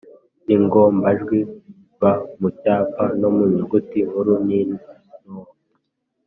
[0.45, 1.39] n’ingombajwi
[1.99, 2.03] b
[2.39, 4.89] mu cyapa no mu nyuguti nkuru n’into;.